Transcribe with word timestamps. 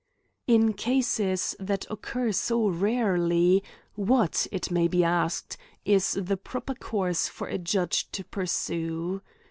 In 0.47 0.73
cases 0.73 1.55
that 1.59 1.85
occur 1.91 2.31
so 2.31 2.67
rarely, 2.67 3.63
what, 3.93 4.47
it 4.51 4.71
may 4.71 4.87
be 4.87 5.03
asked, 5.03 5.57
is 5.85 6.13
the 6.19 6.37
proper 6.37 6.73
course 6.73 7.27
for 7.27 7.47
a 7.47 7.59
judge 7.59 8.09
to 8.13 8.23
pursue 8.23 9.21